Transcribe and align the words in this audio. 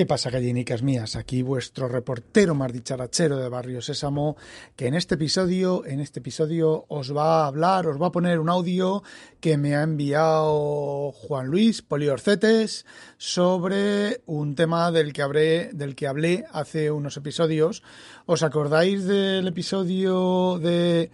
¿Qué 0.00 0.06
pasa, 0.06 0.30
gallinicas 0.30 0.82
mías? 0.82 1.14
Aquí 1.14 1.42
vuestro 1.42 1.86
reportero 1.86 2.54
más 2.54 2.72
dicharachero 2.72 3.36
de 3.36 3.50
Barrio 3.50 3.82
Sésamo, 3.82 4.34
que 4.74 4.86
en 4.86 4.94
este 4.94 5.16
episodio, 5.16 5.84
en 5.84 6.00
este 6.00 6.20
episodio 6.20 6.86
os 6.88 7.14
va 7.14 7.42
a 7.42 7.46
hablar, 7.48 7.86
os 7.86 8.00
va 8.00 8.06
a 8.06 8.10
poner 8.10 8.38
un 8.38 8.48
audio 8.48 9.02
que 9.40 9.58
me 9.58 9.76
ha 9.76 9.82
enviado 9.82 11.12
Juan 11.12 11.48
Luis 11.48 11.82
Poliorcetes 11.82 12.86
sobre 13.18 14.22
un 14.24 14.54
tema 14.54 14.90
del 14.90 15.12
que 15.12 15.20
hablé, 15.20 15.68
del 15.74 15.94
que 15.94 16.06
hablé 16.06 16.46
hace 16.50 16.90
unos 16.90 17.18
episodios. 17.18 17.82
¿Os 18.24 18.42
acordáis 18.42 19.04
del 19.04 19.48
episodio 19.48 20.58
de 20.58 21.10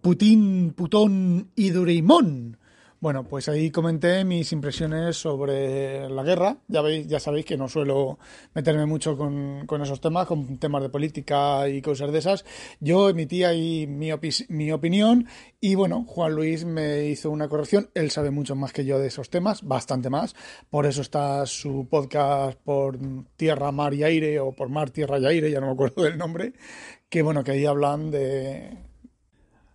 Putin, 0.00 0.72
Putón 0.74 1.50
y 1.54 1.68
Dureimón? 1.68 2.56
Bueno, 3.02 3.24
pues 3.24 3.48
ahí 3.48 3.72
comenté 3.72 4.24
mis 4.24 4.52
impresiones 4.52 5.16
sobre 5.16 6.08
la 6.08 6.22
guerra. 6.22 6.58
Ya 6.68 6.82
veis, 6.82 7.08
ya 7.08 7.18
sabéis 7.18 7.44
que 7.44 7.56
no 7.56 7.68
suelo 7.68 8.20
meterme 8.54 8.86
mucho 8.86 9.16
con, 9.16 9.66
esos 9.82 10.00
temas, 10.00 10.28
con 10.28 10.56
temas 10.58 10.82
de 10.82 10.88
política 10.88 11.68
y 11.68 11.82
cosas 11.82 12.12
de 12.12 12.20
esas. 12.20 12.44
Yo 12.78 13.08
emití 13.08 13.42
ahí 13.42 13.88
mi, 13.88 14.10
mi 14.50 14.70
opinión 14.70 15.26
y 15.60 15.74
bueno, 15.74 16.04
Juan 16.06 16.32
Luis 16.36 16.64
me 16.64 17.06
hizo 17.06 17.28
una 17.30 17.48
corrección. 17.48 17.90
Él 17.94 18.12
sabe 18.12 18.30
mucho 18.30 18.54
más 18.54 18.72
que 18.72 18.84
yo 18.84 19.00
de 19.00 19.08
esos 19.08 19.30
temas, 19.30 19.62
bastante 19.64 20.08
más. 20.08 20.36
Por 20.70 20.86
eso 20.86 21.02
está 21.02 21.44
su 21.46 21.88
podcast 21.90 22.56
por 22.60 23.00
Tierra, 23.34 23.72
Mar 23.72 23.94
y 23.94 24.04
Aire 24.04 24.38
o 24.38 24.52
por 24.52 24.68
Mar, 24.68 24.90
Tierra 24.90 25.18
y 25.18 25.26
Aire, 25.26 25.50
ya 25.50 25.58
no 25.58 25.66
me 25.66 25.72
acuerdo 25.72 26.04
del 26.04 26.18
nombre. 26.18 26.52
Que 27.08 27.22
bueno, 27.22 27.42
que 27.42 27.50
ahí 27.50 27.66
hablan 27.66 28.12
de 28.12 28.91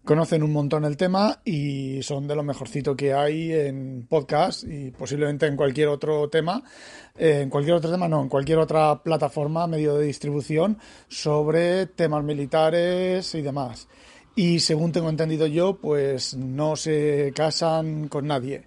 conocen 0.08 0.42
un 0.42 0.54
montón 0.54 0.86
el 0.86 0.96
tema 0.96 1.42
y 1.44 2.02
son 2.02 2.30
de 2.30 2.36
lo 2.36 2.42
mejorcito 2.42 2.96
que 2.96 3.14
hay 3.14 3.52
en 3.52 4.08
podcast 4.10 4.64
y 4.64 4.90
posiblemente 4.92 5.48
en 5.48 5.58
cualquier 5.58 5.90
otro 5.90 6.30
tema, 6.30 6.64
eh, 7.18 7.42
en 7.42 7.50
cualquier 7.50 7.76
otro 7.76 7.92
tema, 7.92 8.08
no, 8.08 8.22
en 8.22 8.30
cualquier 8.30 8.58
otra 8.58 9.04
plataforma, 9.04 9.68
medio 9.68 9.96
de 9.96 10.06
distribución 10.06 10.78
sobre 11.10 11.88
temas 11.88 12.24
militares 12.24 13.36
y 13.36 13.42
demás. 13.42 13.90
Y 14.34 14.62
según 14.62 14.94
tengo 14.94 15.10
entendido 15.10 15.46
yo, 15.46 15.78
pues 15.78 16.38
no 16.38 16.78
se 16.78 17.34
casan 17.36 18.08
con 18.08 18.28
nadie. 18.28 18.64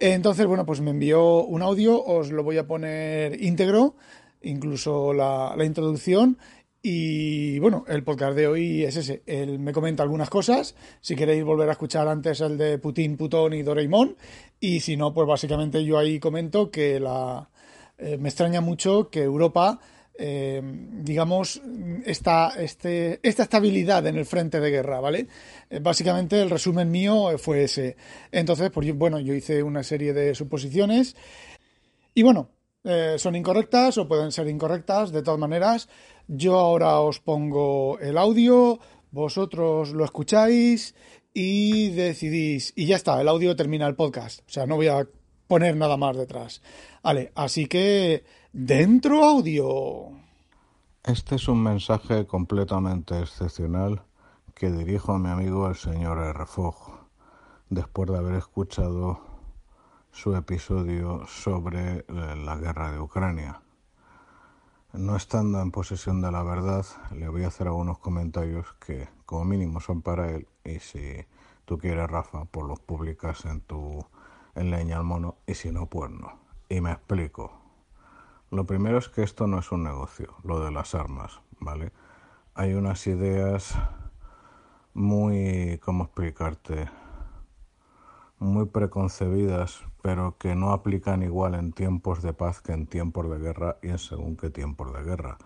Entonces, 0.00 0.46
bueno, 0.46 0.64
pues 0.64 0.80
me 0.80 0.92
envió 0.92 1.44
un 1.44 1.60
audio, 1.60 2.02
os 2.02 2.32
lo 2.32 2.42
voy 2.42 2.56
a 2.56 2.66
poner 2.66 3.42
íntegro, 3.42 3.94
incluso 4.40 5.12
la, 5.12 5.52
la 5.54 5.64
introducción 5.66 6.38
y 6.82 7.58
bueno, 7.58 7.84
el 7.88 8.04
podcast 8.04 8.36
de 8.36 8.46
hoy 8.46 8.84
es 8.84 8.96
ese. 8.96 9.22
Él 9.26 9.58
me 9.58 9.72
comenta 9.72 10.02
algunas 10.02 10.30
cosas. 10.30 10.76
Si 11.00 11.16
queréis 11.16 11.42
volver 11.42 11.68
a 11.68 11.72
escuchar 11.72 12.06
antes 12.06 12.40
el 12.40 12.56
de 12.56 12.78
Putin, 12.78 13.16
Putón 13.16 13.52
y 13.54 13.62
Doraemon. 13.62 14.16
Y 14.60 14.80
si 14.80 14.96
no, 14.96 15.12
pues 15.12 15.26
básicamente 15.26 15.84
yo 15.84 15.98
ahí 15.98 16.20
comento 16.20 16.70
que 16.70 17.00
la, 17.00 17.48
eh, 17.98 18.16
me 18.16 18.28
extraña 18.28 18.60
mucho 18.60 19.10
que 19.10 19.24
Europa, 19.24 19.80
eh, 20.16 20.62
digamos, 20.62 21.60
esta, 22.04 22.52
este, 22.56 23.18
esta 23.24 23.42
estabilidad 23.42 24.06
en 24.06 24.16
el 24.16 24.24
frente 24.24 24.60
de 24.60 24.70
guerra, 24.70 25.00
¿vale? 25.00 25.26
Eh, 25.70 25.80
básicamente 25.80 26.40
el 26.40 26.48
resumen 26.48 26.92
mío 26.92 27.36
fue 27.38 27.64
ese. 27.64 27.96
Entonces, 28.30 28.70
pues 28.70 28.96
bueno, 28.96 29.18
yo 29.18 29.34
hice 29.34 29.64
una 29.64 29.82
serie 29.82 30.12
de 30.12 30.32
suposiciones. 30.36 31.16
Y 32.14 32.22
bueno, 32.22 32.50
son 32.84 33.34
incorrectas 33.34 33.98
o 33.98 34.08
pueden 34.08 34.32
ser 34.32 34.48
incorrectas. 34.48 35.12
De 35.12 35.22
todas 35.22 35.40
maneras, 35.40 35.88
yo 36.26 36.58
ahora 36.58 37.00
os 37.00 37.20
pongo 37.20 37.98
el 38.00 38.18
audio, 38.18 38.78
vosotros 39.10 39.90
lo 39.90 40.04
escucháis 40.04 40.94
y 41.32 41.90
decidís. 41.90 42.72
Y 42.76 42.86
ya 42.86 42.96
está, 42.96 43.20
el 43.20 43.28
audio 43.28 43.56
termina 43.56 43.86
el 43.86 43.94
podcast. 43.94 44.40
O 44.40 44.50
sea, 44.50 44.66
no 44.66 44.76
voy 44.76 44.88
a 44.88 45.06
poner 45.46 45.76
nada 45.76 45.96
más 45.96 46.16
detrás. 46.16 46.62
Vale, 47.02 47.32
así 47.34 47.66
que 47.66 48.24
dentro 48.52 49.24
audio. 49.24 50.10
Este 51.04 51.36
es 51.36 51.48
un 51.48 51.62
mensaje 51.62 52.26
completamente 52.26 53.18
excepcional 53.18 54.02
que 54.54 54.70
dirijo 54.70 55.12
a 55.12 55.18
mi 55.18 55.30
amigo 55.30 55.68
el 55.68 55.76
señor 55.76 56.18
Refog, 56.36 56.98
después 57.70 58.10
de 58.10 58.18
haber 58.18 58.34
escuchado 58.34 59.20
su 60.10 60.34
episodio 60.34 61.26
sobre 61.26 62.04
la 62.08 62.56
guerra 62.56 62.92
de 62.92 63.00
Ucrania. 63.00 63.60
No 64.92 65.16
estando 65.16 65.60
en 65.60 65.70
posesión 65.70 66.20
de 66.22 66.32
la 66.32 66.42
verdad, 66.42 66.84
le 67.14 67.28
voy 67.28 67.44
a 67.44 67.48
hacer 67.48 67.66
algunos 67.66 67.98
comentarios 67.98 68.72
que 68.80 69.08
como 69.26 69.44
mínimo 69.44 69.80
son 69.80 70.02
para 70.02 70.30
él 70.30 70.48
y 70.64 70.78
si 70.80 71.26
tú 71.64 71.78
quieres, 71.78 72.10
Rafa, 72.10 72.46
pues 72.46 72.66
los 72.66 72.80
publicas 72.80 73.44
en 73.44 73.60
tu 73.60 74.04
en 74.54 74.70
leña 74.70 74.96
al 74.96 75.04
mono 75.04 75.36
y 75.46 75.54
si 75.54 75.70
no, 75.70 75.86
pues 75.86 76.10
no. 76.10 76.38
Y 76.68 76.80
me 76.80 76.90
explico. 76.92 77.52
Lo 78.50 78.64
primero 78.66 78.98
es 78.98 79.08
que 79.08 79.22
esto 79.22 79.46
no 79.46 79.58
es 79.58 79.70
un 79.72 79.84
negocio, 79.84 80.34
lo 80.42 80.60
de 80.60 80.70
las 80.70 80.94
armas, 80.94 81.40
¿vale? 81.60 81.92
Hay 82.54 82.74
unas 82.74 83.06
ideas 83.06 83.74
muy, 84.94 85.78
¿cómo 85.84 86.04
explicarte? 86.04 86.88
Muy 88.38 88.66
preconcebidas 88.66 89.84
pero 90.08 90.38
que 90.38 90.54
no 90.54 90.72
aplican 90.72 91.22
igual 91.22 91.54
en 91.54 91.72
tiempos 91.72 92.22
de 92.22 92.32
paz 92.32 92.60
que 92.60 92.72
en 92.72 92.86
tiempos 92.86 93.28
de 93.28 93.38
guerra 93.38 93.76
y 93.82 93.88
en 93.88 93.98
según 93.98 94.36
qué 94.36 94.48
tiempos 94.48 94.92
de 94.94 95.02
guerra. 95.02 95.38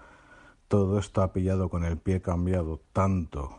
Todo 0.68 0.98
está 0.98 1.32
pillado 1.32 1.68
con 1.68 1.84
el 1.84 1.98
pie 1.98 2.20
cambiado 2.20 2.80
tanto 2.92 3.58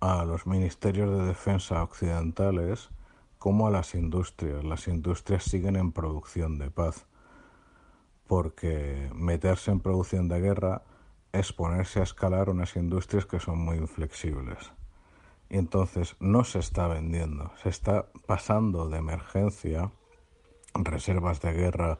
a 0.00 0.24
los 0.24 0.46
ministerios 0.46 1.10
de 1.10 1.26
defensa 1.26 1.82
occidentales 1.82 2.90
como 3.38 3.66
a 3.66 3.70
las 3.70 3.94
industrias. 3.94 4.64
Las 4.64 4.86
industrias 4.86 5.42
siguen 5.42 5.76
en 5.76 5.92
producción 5.92 6.58
de 6.58 6.70
paz, 6.70 7.06
porque 8.26 9.10
meterse 9.14 9.70
en 9.70 9.80
producción 9.80 10.28
de 10.28 10.40
guerra 10.40 10.82
es 11.32 11.52
ponerse 11.52 12.00
a 12.00 12.04
escalar 12.04 12.48
unas 12.48 12.76
industrias 12.76 13.26
que 13.26 13.40
son 13.40 13.58
muy 13.58 13.76
inflexibles 13.76 14.72
y 15.48 15.58
entonces 15.58 16.16
no 16.20 16.44
se 16.44 16.58
está 16.58 16.88
vendiendo, 16.88 17.52
se 17.62 17.68
está 17.68 18.06
pasando 18.26 18.88
de 18.88 18.98
emergencia 18.98 19.90
reservas 20.74 21.40
de 21.40 21.52
guerra 21.52 21.98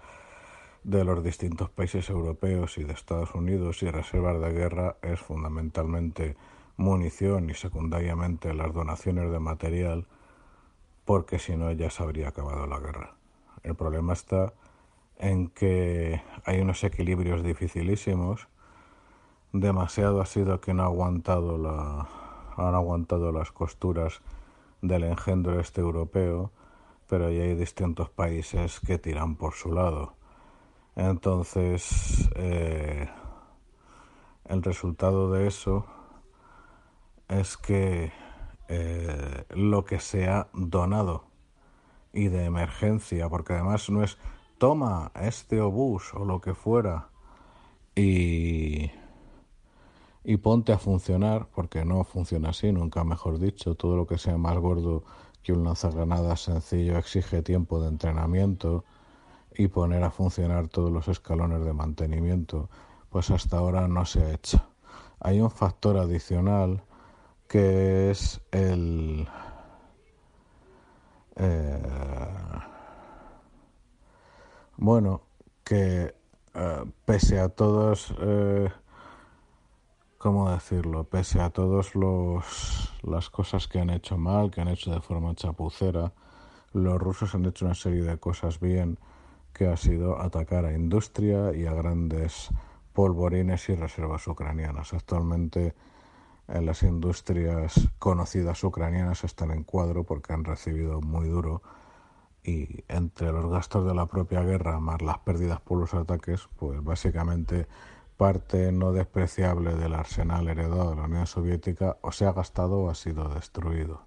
de 0.85 1.05
los 1.05 1.23
distintos 1.25 1.71
países 1.71 2.09
europeos 2.11 2.79
y 2.79 2.85
de 2.85 2.93
Estados 2.93 3.35
Unidos 3.35 3.83
y 3.83 3.91
reservas 3.91 4.41
de 4.41 4.53
guerra 4.53 4.97
es 5.03 5.21
fundamentalmente 5.21 6.37
munición 6.77 7.51
y 7.51 7.55
secundariamente 7.55 8.55
las 8.55 8.73
donaciones 8.73 9.31
de 9.31 9.41
material 9.41 10.07
porque 11.05 11.39
si 11.39 11.57
no 11.57 11.73
ya 11.73 11.91
se 11.91 12.03
habría 12.03 12.29
acabado 12.29 12.67
la 12.67 12.79
guerra. 12.79 13.15
El 13.63 13.75
problema 13.75 14.13
está 14.13 14.53
en 15.19 15.49
que 15.49 16.23
hay 16.45 16.61
unos 16.61 16.85
equilibrios 16.85 17.43
dificilísimos, 17.43 18.49
demasiado 19.53 20.21
ha 20.21 20.27
sido 20.27 20.61
que 20.61 20.75
no 20.75 20.83
ha 20.83 20.87
aguantado 20.87 21.57
la, 21.59 22.09
han 22.57 22.75
aguantado 22.75 23.33
las 23.33 23.53
costuras 23.53 24.21
del 24.83 25.05
engendro 25.05 25.61
este 25.61 25.81
europeo, 25.81 26.51
pero 27.09 27.31
ya 27.31 27.43
hay 27.43 27.55
distintos 27.55 28.11
países 28.11 28.81
que 28.81 28.99
tiran 28.99 29.37
por 29.37 29.55
su 29.55 29.73
lado. 29.73 30.15
Entonces, 30.97 32.29
eh, 32.37 33.09
el 34.47 34.63
resultado 34.63 35.31
de 35.33 35.47
eso 35.47 35.87
es 37.29 37.57
que 37.57 38.13
eh, 38.69 39.45
lo 39.51 39.85
que 39.85 40.01
se 40.01 40.29
ha 40.29 40.49
donado 40.53 41.25
y 42.13 42.29
de 42.29 42.45
emergencia, 42.45 43.29
porque 43.29 43.53
además 43.53 43.91
no 43.91 44.03
es 44.03 44.19
toma 44.59 45.13
este 45.15 45.61
obús 45.61 46.15
o 46.15 46.25
lo 46.25 46.41
que 46.41 46.55
fuera 46.55 47.11
y 47.95 48.91
y 50.29 50.39
ponte 50.39 50.73
a 50.73 50.79
funcionar, 50.79 51.47
porque 51.55 51.85
no 51.85 52.03
funciona 52.03 52.49
así, 52.49 52.73
nunca 52.73 53.05
mejor 53.05 53.39
dicho, 53.39 53.77
todo 53.77 53.97
lo 53.97 54.09
que 54.09 54.19
sea 54.19 54.37
más 54.37 54.59
gordo 54.59 55.05
que 55.45 55.53
un 55.53 55.63
lanzagranadas 55.63 56.41
sencillo 56.41 56.99
exige 56.99 57.43
tiempo 57.43 57.81
de 57.81 57.87
entrenamiento 57.87 58.85
y 59.55 59.69
poner 59.69 60.03
a 60.03 60.11
funcionar 60.11 60.67
todos 60.67 60.91
los 60.91 61.07
escalones 61.07 61.65
de 61.65 61.73
mantenimiento, 61.73 62.69
pues 63.09 63.31
hasta 63.31 63.59
ahora 63.59 63.87
no 63.87 64.05
se 64.05 64.25
ha 64.25 64.33
hecho. 64.33 64.61
Hay 65.21 65.41
un 65.41 65.51
factor 65.53 65.97
adicional 65.97 66.83
que 67.47 68.11
es 68.11 68.41
el... 68.51 69.29
Eh, 71.37 71.83
bueno, 74.77 75.23
que 75.63 76.17
eh, 76.55 76.85
pese 77.05 77.39
a 77.39 77.49
todos, 77.49 78.13
eh, 78.19 78.69
¿cómo 80.27 80.51
decirlo? 80.51 81.05
Pese 81.05 81.41
a 81.41 81.51
todos 81.51 81.95
los 81.95 82.93
las 83.05 83.31
cosas 83.31 83.69
que 83.69 83.79
han 83.79 83.91
hecho 83.91 84.19
mal, 84.19 84.51
que 84.51 84.61
han 84.61 84.67
hecho 84.67 84.91
de 84.91 85.01
forma 85.01 85.37
chapucera, 85.37 86.15
los 86.73 87.01
rusos 87.01 87.37
han 87.37 87.47
hecho 87.47 87.65
una 87.65 87.77
serie 87.77 88.03
de 88.03 88.19
cosas 88.19 88.59
bien, 88.59 88.99
que 89.53 89.69
ha 89.69 89.77
sido 89.77 90.21
atacar 90.21 90.65
a 90.65 90.73
industria 90.73 91.55
y 91.55 91.67
a 91.67 91.75
grandes 91.75 92.51
polvorines 92.93 93.69
y 93.69 93.77
reservas 93.77 94.27
ucranianas. 94.27 94.95
Actualmente 94.95 95.77
en 96.49 96.67
las 96.67 96.83
industrias 96.83 97.89
conocidas 98.01 98.65
ucranianas 98.65 99.23
están 99.23 99.53
en 99.53 99.63
cuadro 99.63 100.03
porque 100.03 100.33
han 100.33 100.43
recibido 100.43 101.01
muy 101.01 101.29
duro 101.29 101.63
y 102.43 102.83
entre 102.89 103.31
los 103.31 103.49
gastos 103.49 103.87
de 103.87 103.95
la 103.95 104.07
propia 104.07 104.43
guerra 104.43 104.81
más 104.81 105.03
las 105.03 105.19
pérdidas 105.19 105.61
por 105.61 105.79
los 105.79 105.95
ataques, 105.95 106.49
pues 106.57 106.83
básicamente 106.83 107.69
parte 108.17 108.73
no 108.73 108.93
despreciable 108.93 109.75
del 109.75 109.95
arsenal 109.95 110.49
heredado 110.49 110.91
de 110.91 110.97
la 110.97 111.05
Unión 111.05 111.27
Soviética 111.27 111.99
o 112.03 112.13
se 112.13 112.27
ha 112.27 112.33
gastado 112.33 112.81
o 112.81 112.91
ha 112.91 112.95
sido 112.95 113.29
destruido. 113.29 114.07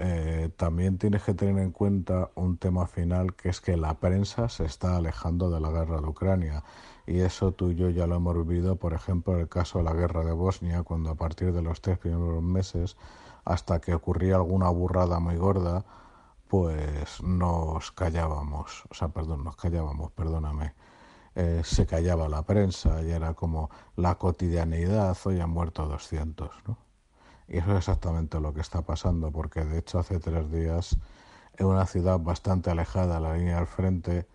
Eh, 0.00 0.50
también 0.56 0.96
tienes 0.98 1.24
que 1.24 1.34
tener 1.34 1.58
en 1.58 1.72
cuenta 1.72 2.30
un 2.36 2.56
tema 2.56 2.86
final 2.86 3.34
que 3.34 3.48
es 3.48 3.60
que 3.60 3.76
la 3.76 3.94
prensa 3.94 4.48
se 4.48 4.64
está 4.64 4.96
alejando 4.96 5.50
de 5.50 5.60
la 5.60 5.70
guerra 5.70 6.00
de 6.00 6.06
Ucrania. 6.06 6.62
Y 7.06 7.20
eso 7.20 7.52
tú 7.52 7.70
y 7.70 7.74
yo 7.74 7.90
ya 7.90 8.06
lo 8.06 8.16
hemos 8.16 8.46
vivido, 8.46 8.76
por 8.76 8.92
ejemplo, 8.92 9.34
en 9.34 9.40
el 9.40 9.48
caso 9.48 9.78
de 9.78 9.84
la 9.84 9.94
guerra 9.94 10.24
de 10.24 10.32
Bosnia, 10.32 10.82
cuando 10.84 11.10
a 11.10 11.14
partir 11.16 11.52
de 11.52 11.62
los 11.62 11.80
tres 11.80 11.98
primeros 11.98 12.42
meses, 12.42 12.96
hasta 13.44 13.80
que 13.80 13.94
ocurría 13.94 14.36
alguna 14.36 14.68
burrada 14.70 15.18
muy 15.18 15.36
gorda, 15.36 15.84
pues 16.48 17.22
nos 17.22 17.92
callábamos, 17.92 18.84
o 18.90 18.94
sea, 18.94 19.08
perdón, 19.08 19.44
nos 19.44 19.56
callábamos, 19.56 20.12
perdóname, 20.12 20.74
eh, 21.34 21.62
se 21.64 21.86
callaba 21.86 22.28
la 22.28 22.42
prensa 22.42 23.02
y 23.02 23.10
era 23.10 23.34
como 23.34 23.70
la 23.96 24.16
cotidianeidad, 24.16 25.16
hoy 25.24 25.40
han 25.40 25.50
muerto 25.50 25.86
200, 25.86 26.50
¿no? 26.66 26.78
Y 27.48 27.58
eso 27.58 27.72
es 27.72 27.78
exactamente 27.78 28.40
lo 28.40 28.52
que 28.52 28.60
está 28.60 28.82
pasando, 28.82 29.30
porque 29.30 29.64
de 29.64 29.78
hecho 29.78 29.98
hace 29.98 30.18
tres 30.18 30.50
días 30.50 30.96
en 31.56 31.66
una 31.66 31.86
ciudad 31.86 32.18
bastante 32.18 32.70
alejada 32.70 33.16
de 33.16 33.20
la 33.20 33.34
línea 33.34 33.56
del 33.56 33.66
frente 33.66 34.26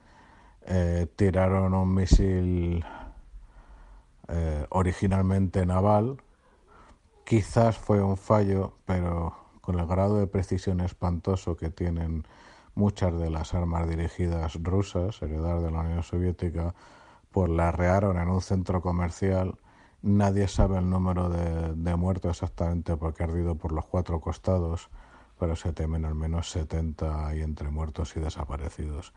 eh, 0.66 1.08
tiraron 1.16 1.74
un 1.74 1.94
misil 1.94 2.86
eh, 4.30 4.66
originalmente 4.70 5.66
naval, 5.66 6.22
quizás 7.26 7.78
fue 7.78 8.02
un 8.02 8.18
fallo, 8.18 8.74
pero 8.86 9.36
con 9.62 9.80
el 9.80 9.86
grado 9.86 10.18
de 10.18 10.28
precisión 10.28 10.80
espantoso 10.82 11.56
que 11.58 11.70
tienen 11.70 12.26
muchas 12.76 13.18
de 13.20 13.30
las 13.30 13.54
armas 13.54 13.88
dirigidas 13.88 14.58
rusas, 14.62 15.22
heredadas 15.22 15.64
de 15.64 15.72
la 15.72 15.82
Unión 15.82 16.04
Soviética, 16.04 16.74
pues 17.32 17.50
la 17.50 17.70
arrearon 17.70 18.18
en 18.18 18.30
un 18.30 18.42
centro 18.42 18.82
comercial. 18.82 19.60
Nadie 20.02 20.48
sabe 20.48 20.78
el 20.78 20.90
número 20.90 21.30
de, 21.30 21.96
muertos 21.96 22.32
exactamente 22.32 22.98
porque 22.98 23.24
ha 23.24 23.28
ardido 23.28 23.56
por 23.56 23.72
los 23.72 23.86
cuatro 23.86 24.20
costados, 24.20 24.90
pero 25.40 25.56
se 25.56 25.74
temen 25.74 26.06
al 26.06 26.16
menos 26.16 26.50
70 26.52 27.36
y 27.36 27.42
entre 27.42 27.70
muertos 27.70 28.16
y 28.16 28.20
desaparecidos. 28.20 29.14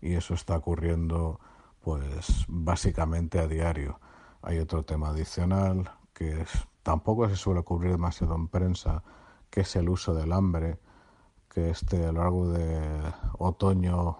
Y 0.00 0.14
eso 0.14 0.34
está 0.34 0.56
ocurriendo 0.56 1.40
pues 1.82 2.44
básicamente 2.48 3.38
a 3.38 3.46
diario. 3.46 4.00
Hay 4.42 4.58
otro 4.58 4.82
tema 4.84 5.10
adicional 5.10 5.90
que 6.14 6.40
es, 6.40 6.50
tampoco 6.82 7.28
se 7.28 7.36
suele 7.36 7.62
cubrir 7.62 7.92
demasiado 7.92 8.34
en 8.34 8.48
prensa, 8.48 9.02
que 9.50 9.62
es 9.62 9.76
el 9.76 9.88
uso 9.88 10.14
del 10.14 10.32
hambre, 10.32 10.78
que 11.52 11.70
este 11.70 12.06
a 12.06 12.12
lo 12.12 12.20
largo 12.20 12.48
de 12.48 12.80
otoño, 13.38 14.16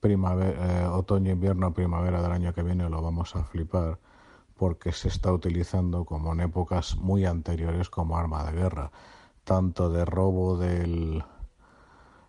primavera, 0.00 0.82
eh, 0.82 0.86
otoño, 0.86 1.32
invierno, 1.32 1.74
primavera 1.74 2.22
del 2.22 2.32
año 2.32 2.54
que 2.54 2.62
viene 2.62 2.88
lo 2.88 3.02
vamos 3.02 3.34
a 3.36 3.44
flipar 3.44 3.98
porque 4.56 4.92
se 4.92 5.08
está 5.08 5.32
utilizando 5.32 6.04
como 6.04 6.32
en 6.32 6.40
épocas 6.40 6.96
muy 6.96 7.24
anteriores 7.26 7.90
como 7.90 8.16
arma 8.16 8.44
de 8.44 8.52
guerra, 8.52 8.90
tanto 9.44 9.90
de 9.90 10.04
robo 10.04 10.56
del, 10.56 11.24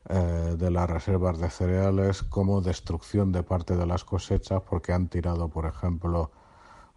eh, 0.10 0.56
de 0.58 0.72
las 0.72 0.90
reservas 0.90 1.40
de 1.40 1.50
cereales 1.50 2.24
como 2.24 2.62
destrucción 2.62 3.32
de 3.32 3.44
parte 3.44 3.76
de 3.76 3.86
las 3.86 4.04
cosechas 4.06 4.62
porque 4.68 4.94
han 4.94 5.08
tirado, 5.08 5.50
por 5.50 5.66
ejemplo, 5.66 6.32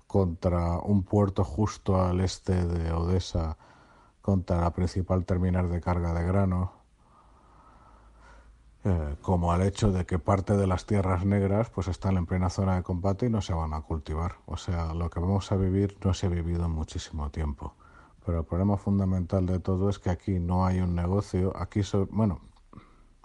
contra 0.06 0.79
un 0.79 1.03
puerto 1.03 1.44
justo 1.44 2.00
al 2.03 2.20
este 2.20 2.67
de 2.67 2.93
Odessa 2.93 3.56
contra 4.20 4.61
la 4.61 4.70
principal 4.73 5.25
terminal 5.25 5.70
de 5.70 5.81
carga 5.81 6.15
de 6.15 6.25
grano, 6.25 6.81
eh, 8.84 9.17
como 9.20 9.52
al 9.52 9.62
hecho 9.62 9.93
de 9.93 10.05
que 10.06 10.19
parte 10.19 10.56
de 10.56 10.67
las 10.67 10.87
tierras 10.87 11.25
negras 11.25 11.70
pues 11.70 11.87
están 11.87 12.17
en 12.17 12.26
plena 12.26 12.50
zona 12.50 12.76
de 12.76 12.82
combate 12.82 13.26
y 13.26 13.31
no 13.31 13.40
se 13.40 13.55
van 13.55 13.75
a 13.75 13.82
cultivar. 13.82 14.37
O 14.46 14.56
sea, 14.56 14.93
lo 14.94 15.08
que 15.08 15.20
vamos 15.20 15.52
a 15.52 15.56
vivir 15.56 15.96
no 16.05 16.14
se 16.14 16.26
ha 16.26 16.31
vivido 16.31 16.64
en 16.64 16.73
muchísimo 16.73 17.31
tiempo. 17.31 17.75
Pero 18.25 18.40
el 18.40 18.44
problema 18.44 18.76
fundamental 18.76 19.46
de 19.46 19.61
todo 19.61 19.88
es 19.88 19.99
que 19.99 20.11
aquí 20.11 20.38
no 20.38 20.67
hay 20.67 20.81
un 20.81 20.94
negocio, 20.94 21.52
aquí, 21.56 21.81
bueno, 22.11 22.40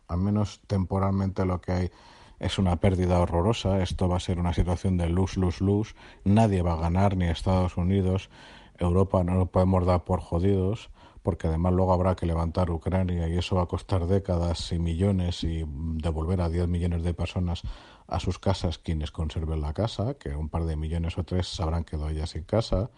al 0.07 0.19
menos 0.19 0.61
temporalmente 0.67 1.45
lo 1.45 1.61
que 1.61 1.71
hay 1.71 1.91
es 2.39 2.59
una 2.59 2.75
pérdida 2.75 3.19
horrorosa, 3.19 3.81
esto 3.81 4.07
va 4.07 4.17
a 4.17 4.19
ser 4.19 4.39
una 4.39 4.53
situación 4.53 4.97
de 4.97 5.09
luz, 5.09 5.37
luz, 5.37 5.59
luz, 5.59 5.95
nadie 6.23 6.61
va 6.61 6.73
a 6.73 6.81
ganar, 6.81 7.17
ni 7.17 7.25
Estados 7.25 7.77
Unidos, 7.77 8.29
Europa 8.77 9.23
no 9.23 9.35
lo 9.35 9.47
podemos 9.47 9.85
dar 9.85 10.03
por 10.03 10.19
jodidos, 10.21 10.91
porque 11.27 11.49
además 11.49 11.73
luego 11.73 11.91
habrá 11.91 12.15
que 12.15 12.25
levantar 12.25 12.71
Ucrania 12.71 13.27
y 13.27 13.37
eso 13.37 13.57
va 13.57 13.63
a 13.63 13.65
costar 13.65 14.07
décadas 14.07 14.71
y 14.71 14.79
millones 14.79 15.43
y 15.43 15.65
devolver 15.67 16.39
a 16.39 16.47
10 16.47 16.69
millones 16.69 17.03
de 17.03 17.13
personas 17.13 17.63
a 18.07 18.21
sus 18.21 18.39
casas 18.39 18.77
quienes 18.77 19.11
conserven 19.11 19.59
la 19.59 19.73
casa, 19.73 20.13
que 20.13 20.33
un 20.33 20.47
par 20.47 20.63
de 20.63 20.77
millones 20.77 21.17
o 21.17 21.25
tres 21.25 21.59
habrán 21.59 21.83
quedado 21.83 22.11
ya 22.11 22.27
sin 22.27 22.43
casa. 22.43 22.91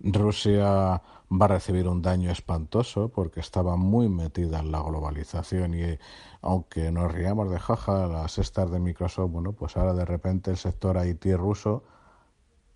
Rusia 0.00 1.00
va 1.32 1.44
a 1.46 1.48
recibir 1.48 1.88
un 1.88 2.02
daño 2.02 2.30
espantoso 2.30 3.08
porque 3.08 3.40
estaba 3.40 3.76
muy 3.76 4.10
metida 4.10 4.58
en 4.58 4.70
la 4.70 4.82
globalización 4.82 5.72
y 5.72 5.98
aunque 6.42 6.92
nos 6.92 7.10
riamos 7.10 7.50
de 7.50 7.58
jaja 7.58 8.06
las 8.06 8.36
estas 8.36 8.70
de 8.70 8.80
Microsoft, 8.80 9.30
bueno, 9.30 9.52
pues 9.52 9.78
ahora 9.78 9.94
de 9.94 10.04
repente 10.04 10.50
el 10.50 10.58
sector 10.58 11.02
IT 11.06 11.24
ruso 11.38 11.84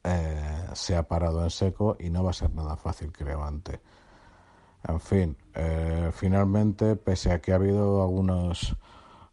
eh, 0.04 0.68
se 0.72 0.96
ha 0.96 1.06
parado 1.06 1.44
en 1.44 1.50
seco 1.50 1.98
y 2.00 2.08
no 2.08 2.24
va 2.24 2.30
a 2.30 2.32
ser 2.32 2.54
nada 2.54 2.78
fácil 2.78 3.12
que 3.12 3.24
levante. 3.24 3.82
En 4.88 5.00
fin, 5.00 5.36
eh, 5.54 6.10
finalmente, 6.12 6.96
pese 6.96 7.32
a 7.32 7.40
que 7.40 7.52
ha 7.52 7.56
habido 7.56 8.02
algunos 8.02 8.76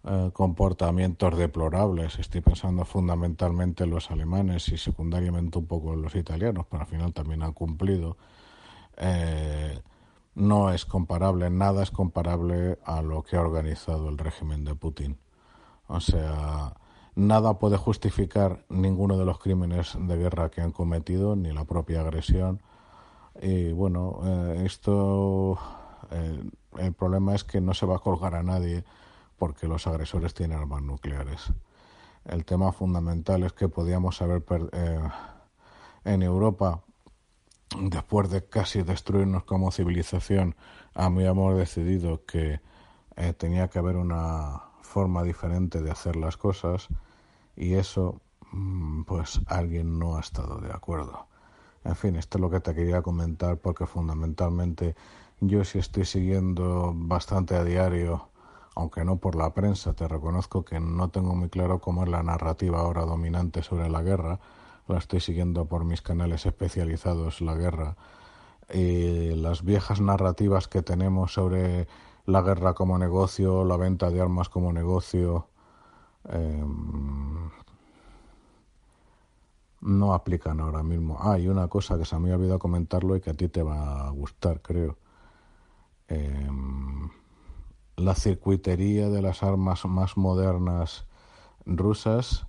eh, 0.04 0.32
comportamientos 0.34 1.38
deplorables, 1.38 2.20
estoy 2.20 2.42
pensando 2.42 2.86
fundamentalmente 2.86 3.86
en 3.86 3.92
los 3.92 4.12
alemanes 4.12 4.70
y 4.70 4.78
secundariamente 4.78 5.58
un 5.58 5.66
poco 5.68 5.94
en 5.94 6.02
los 6.02 6.16
italianos, 6.16 6.66
pero 6.70 6.82
al 6.82 6.88
final 6.88 7.14
también 7.14 7.44
han 7.44 7.54
cumplido, 7.54 8.18
no 10.36 10.72
es 10.72 10.86
comparable, 10.86 11.50
nada 11.50 11.84
es 11.84 11.92
comparable 11.92 12.80
a 12.84 13.02
lo 13.02 13.24
que 13.24 13.38
ha 13.38 13.42
organizado 13.42 14.10
el 14.10 14.18
régimen 14.18 14.66
de 14.66 14.76
Putin. 14.76 15.18
O 15.88 16.00
sea, 16.00 16.74
Nada 17.18 17.58
puede 17.58 17.78
justificar 17.78 18.64
ninguno 18.70 19.18
de 19.18 19.26
los 19.26 19.40
crímenes 19.40 19.98
de 20.00 20.18
guerra 20.18 20.52
que 20.52 20.62
han 20.62 20.72
cometido, 20.72 21.36
ni 21.36 21.52
la 21.52 21.66
propia 21.66 22.02
agresión. 22.02 22.62
Y 23.42 23.72
bueno, 23.72 24.20
eh, 24.24 24.64
esto, 24.66 25.60
eh, 26.12 26.44
el 26.78 26.94
problema 26.94 27.36
es 27.36 27.44
que 27.44 27.62
no 27.62 27.74
se 27.74 27.86
va 27.86 27.98
a 27.98 28.00
colgar 28.00 28.36
a 28.36 28.44
nadie 28.44 28.84
porque 29.38 29.68
los 29.68 29.86
agresores 29.86 30.34
tienen 30.34 30.58
armas 30.58 30.82
nucleares. 30.82 31.52
El 32.26 32.46
tema 32.46 32.72
fundamental 32.72 33.44
es 33.44 33.54
que 33.54 33.70
podíamos 33.70 34.22
haber 34.22 34.44
eh, 34.74 35.00
en 36.04 36.24
Europa, 36.24 36.82
después 37.80 38.30
de 38.30 38.46
casi 38.46 38.82
destruirnos 38.82 39.44
como 39.44 39.72
civilización, 39.72 40.56
hemos 40.96 41.58
decidido 41.58 42.26
que 42.26 42.60
tenía 43.38 43.68
que 43.68 43.80
haber 43.80 43.98
una 43.98 44.62
forma 44.82 45.24
diferente 45.24 45.82
de 45.82 45.92
hacer 45.92 46.16
las 46.16 46.38
cosas 46.38 46.88
y 47.56 47.74
eso 47.74 48.22
mm, 48.52 49.04
pues 49.04 49.42
alguien 49.48 50.00
no 50.00 50.18
ha 50.18 50.22
estado 50.22 50.60
de 50.60 50.72
acuerdo. 50.72 51.28
En 51.88 51.96
fin, 51.96 52.18
esto 52.18 52.38
es 52.38 52.42
lo 52.42 52.50
que 52.50 52.60
te 52.60 52.76
quería 52.76 53.02
comentar 53.02 53.58
porque 53.58 53.86
fundamentalmente 53.86 54.96
yo 55.40 55.64
sí 55.64 55.80
estoy 55.80 56.04
siguiendo 56.04 56.92
bastante 56.94 57.56
a 57.56 57.64
diario, 57.64 58.28
aunque 58.76 59.06
no 59.06 59.18
por 59.18 59.36
la 59.36 59.54
prensa, 59.54 59.94
te 59.94 60.06
reconozco 60.06 60.66
que 60.66 60.82
no 60.82 61.10
tengo 61.10 61.34
muy 61.34 61.48
claro 61.48 61.80
cómo 61.80 62.04
es 62.04 62.10
la 62.10 62.24
narrativa 62.24 62.82
ahora 62.82 63.06
dominante 63.06 63.64
sobre 63.64 63.90
la 63.90 64.02
guerra, 64.02 64.40
la 64.90 64.98
estoy 64.98 65.22
siguiendo 65.22 65.66
por 65.66 65.86
mis 65.86 66.02
canales 66.02 66.46
especializados 66.46 67.40
la 67.40 67.56
guerra. 67.56 67.96
Y 68.74 69.36
las 69.36 69.64
viejas 69.64 70.02
narrativas 70.02 70.68
que 70.68 70.82
tenemos 70.82 71.34
sobre 71.34 71.88
la 72.26 72.42
guerra 72.42 72.74
como 72.74 72.98
negocio, 72.98 73.64
la 73.64 73.78
venta 73.78 74.12
de 74.12 74.20
armas 74.20 74.50
como 74.50 74.74
negocio, 74.74 75.48
Em, 76.30 77.50
no 79.82 80.14
aplican 80.14 80.60
ahora 80.60 80.84
mismo. 80.84 81.18
Ah, 81.22 81.38
y 81.40 81.48
una 81.48 81.68
cosa 81.68 81.98
que 81.98 82.06
se 82.06 82.18
me 82.20 82.32
ha 82.32 82.36
olvidado 82.36 82.60
comentarlo 82.60 83.16
y 83.16 83.22
que 83.22 83.32
a 83.32 83.34
ti 83.34 83.50
te 83.50 83.64
va 83.64 84.08
a 84.08 84.10
gustar, 84.12 84.62
creo. 84.62 84.98
Em, 86.08 87.10
la 87.98 88.16
circuitería 88.16 89.10
de 89.10 89.22
las 89.22 89.44
armas 89.44 89.86
más 89.86 90.18
modernas 90.18 91.06
rusas 91.66 92.48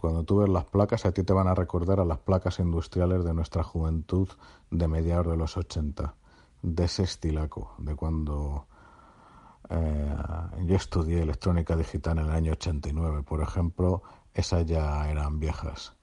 Cuando 0.00 0.24
tú 0.24 0.38
ves 0.38 0.48
las 0.48 0.64
placas, 0.64 1.06
a 1.06 1.12
ti 1.12 1.22
te 1.22 1.32
van 1.32 1.46
a 1.46 1.54
recordar 1.54 2.00
a 2.00 2.04
las 2.04 2.18
placas 2.18 2.58
industriales 2.58 3.24
de 3.24 3.34
nuestra 3.34 3.62
juventud 3.62 4.28
de 4.70 4.88
mediados 4.88 5.28
de 5.28 5.36
los 5.36 5.56
80, 5.56 6.14
de 6.62 6.84
ese 6.84 7.04
estilaco, 7.04 7.74
de 7.78 7.94
cuando 7.94 8.66
eh, 9.70 10.16
yo 10.66 10.74
estudié 10.76 11.22
electrónica 11.22 11.76
digital 11.76 12.18
en 12.18 12.24
el 12.24 12.30
año 12.32 12.52
89, 12.52 13.22
por 13.22 13.42
ejemplo, 13.42 14.02
esas 14.34 14.66
ya 14.66 15.08
eran 15.08 15.38
viejas. 15.38 15.94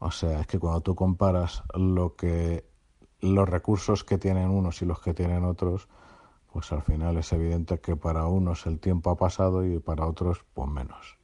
O 0.00 0.10
sea, 0.10 0.40
es 0.40 0.46
que 0.46 0.58
cuando 0.58 0.80
tú 0.80 0.94
comparas 0.94 1.62
lo 1.74 2.16
que 2.16 2.64
los 3.20 3.46
recursos 3.46 4.02
que 4.02 4.16
tienen 4.16 4.48
unos 4.48 4.80
y 4.80 4.86
los 4.86 5.00
que 5.00 5.12
tienen 5.12 5.44
otros, 5.44 5.88
pues 6.50 6.72
al 6.72 6.80
final 6.82 7.18
es 7.18 7.32
evidente 7.34 7.80
que 7.80 7.96
para 7.96 8.24
unos 8.26 8.66
el 8.66 8.80
tiempo 8.80 9.10
ha 9.10 9.16
pasado 9.16 9.64
y 9.64 9.78
para 9.78 10.06
otros 10.06 10.44
pues 10.54 10.68
menos. 10.70 11.18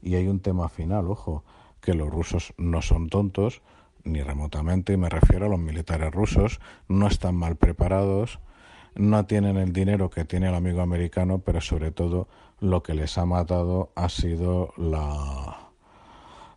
Y 0.00 0.14
hay 0.14 0.28
un 0.28 0.38
tema 0.38 0.68
final, 0.68 1.10
ojo, 1.10 1.42
que 1.80 1.94
los 1.94 2.08
rusos 2.08 2.54
no 2.56 2.80
son 2.80 3.08
tontos, 3.08 3.60
ni 4.04 4.22
remotamente, 4.22 4.92
y 4.92 4.96
me 4.96 5.08
refiero 5.08 5.46
a 5.46 5.48
los 5.48 5.58
militares 5.58 6.12
rusos, 6.12 6.60
no 6.86 7.08
están 7.08 7.34
mal 7.34 7.56
preparados, 7.56 8.38
no 8.94 9.26
tienen 9.26 9.56
el 9.56 9.72
dinero 9.72 10.10
que 10.10 10.24
tiene 10.24 10.48
el 10.48 10.54
amigo 10.54 10.80
americano, 10.80 11.40
pero 11.40 11.60
sobre 11.60 11.90
todo 11.90 12.28
lo 12.60 12.84
que 12.84 12.94
les 12.94 13.18
ha 13.18 13.26
matado 13.26 13.90
ha 13.96 14.08
sido 14.08 14.72
la, 14.76 15.71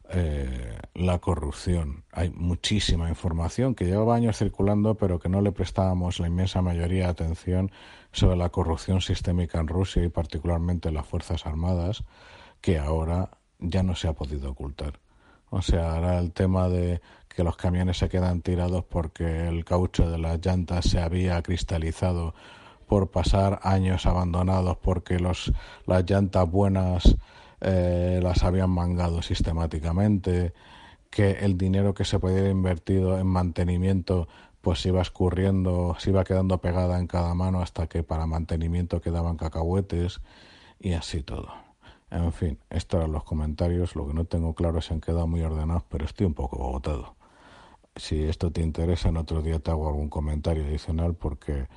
eh, 0.09 0.77
la 0.93 1.19
corrupción. 1.19 2.03
Hay 2.11 2.29
muchísima 2.29 3.09
información 3.09 3.75
que 3.75 3.85
llevaba 3.85 4.15
años 4.15 4.37
circulando, 4.37 4.95
pero 4.95 5.19
que 5.19 5.29
no 5.29 5.41
le 5.41 5.51
prestábamos 5.51 6.19
la 6.19 6.27
inmensa 6.27 6.61
mayoría 6.61 7.05
de 7.05 7.09
atención 7.09 7.71
sobre 8.11 8.37
la 8.37 8.49
corrupción 8.49 9.01
sistémica 9.01 9.59
en 9.59 9.67
Rusia 9.67 10.03
y 10.03 10.09
particularmente 10.09 10.89
en 10.89 10.95
las 10.95 11.07
Fuerzas 11.07 11.45
Armadas, 11.45 12.03
que 12.61 12.77
ahora 12.77 13.31
ya 13.59 13.83
no 13.83 13.95
se 13.95 14.07
ha 14.07 14.13
podido 14.13 14.51
ocultar. 14.51 14.99
O 15.49 15.61
sea, 15.61 15.95
ahora 15.95 16.19
el 16.19 16.31
tema 16.33 16.69
de 16.69 17.01
que 17.27 17.43
los 17.43 17.57
camiones 17.57 17.97
se 17.97 18.09
quedan 18.09 18.41
tirados 18.41 18.85
porque 18.85 19.47
el 19.47 19.65
caucho 19.65 20.09
de 20.09 20.17
las 20.17 20.45
llantas 20.45 20.85
se 20.85 20.99
había 20.99 21.41
cristalizado 21.41 22.33
por 22.87 23.09
pasar 23.09 23.59
años 23.63 24.05
abandonados 24.05 24.77
porque 24.77 25.19
los, 25.19 25.51
las 25.85 26.09
llantas 26.09 26.49
buenas 26.49 27.15
eh, 27.61 28.19
las 28.21 28.43
habían 28.43 28.69
mangado 28.69 29.21
sistemáticamente, 29.21 30.53
que 31.09 31.31
el 31.31 31.57
dinero 31.57 31.93
que 31.93 32.05
se 32.05 32.19
podía 32.19 32.39
haber 32.39 32.51
invertido 32.51 33.17
en 33.17 33.27
mantenimiento 33.27 34.27
pues 34.61 34.83
iba 34.87 35.01
escurriendo, 35.01 35.95
se 35.99 36.09
iba 36.09 36.23
quedando 36.23 36.57
pegada 36.57 36.97
en 36.99 37.05
cada 37.05 37.35
mano 37.35 37.61
hasta 37.61 37.85
que 37.87 38.01
para 38.01 38.25
mantenimiento 38.25 38.99
quedaban 38.99 39.37
cacahuetes 39.37 40.21
y 40.79 40.93
así 40.93 41.21
todo. 41.21 41.49
En 42.09 42.31
fin, 42.33 42.57
estos 42.71 42.99
eran 42.99 43.11
los 43.11 43.23
comentarios. 43.23 43.95
Lo 43.95 44.07
que 44.07 44.15
no 44.15 44.25
tengo 44.25 44.55
claro 44.55 44.79
es 44.79 44.85
si 44.85 44.93
han 44.93 45.01
quedado 45.01 45.27
muy 45.27 45.43
ordenados, 45.43 45.83
pero 45.87 46.05
estoy 46.05 46.25
un 46.25 46.33
poco 46.33 46.63
agotado. 46.63 47.15
Si 47.95 48.23
esto 48.23 48.51
te 48.51 48.61
interesa, 48.61 49.09
en 49.09 49.17
otro 49.17 49.43
día 49.43 49.59
te 49.59 49.69
hago 49.69 49.87
algún 49.87 50.09
comentario 50.09 50.65
adicional 50.65 51.13
porque 51.13 51.67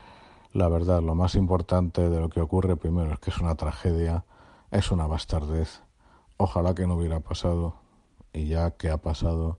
la 0.53 0.69
verdad, 0.69 1.03
lo 1.03 1.15
más 1.15 1.35
importante 1.35 2.09
de 2.09 2.21
lo 2.21 2.31
que 2.31 2.41
ocurre 2.41 2.77
primero 2.77 3.13
es 3.13 3.19
que 3.19 3.31
es 3.31 3.39
una 3.39 3.55
tragedia 3.55 4.25
es 4.71 4.91
una 4.91 5.07
bastardez. 5.07 5.83
Ojalá 6.37 6.75
que 6.75 6.87
no 6.87 6.97
hubiera 6.97 7.21
pasado. 7.21 7.77
Y 8.33 8.47
ya 8.47 8.73
que 8.73 8.91
ha 8.91 8.99
pasado, 8.99 9.59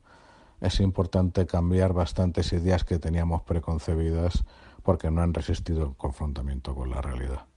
es 0.61 0.79
importante 0.79 1.45
cambiar 1.45 1.93
bastantes 1.93 2.53
ideas 2.53 2.83
que 2.83 2.99
teníamos 2.99 3.41
preconcebidas 3.41 4.45
porque 4.83 5.11
no 5.11 5.21
han 5.21 5.33
resistido 5.33 5.83
el 5.83 5.95
confrontamiento 5.95 6.75
con 6.75 6.89
la 6.91 7.01
realidad. 7.01 7.48